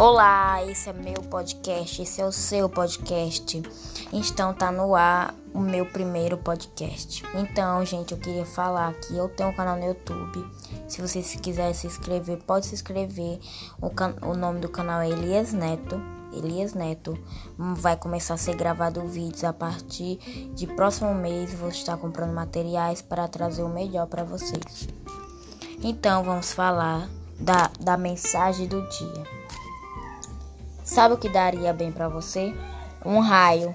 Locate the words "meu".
0.92-1.20, 5.58-5.84